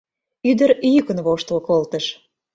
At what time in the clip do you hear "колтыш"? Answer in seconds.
1.67-2.05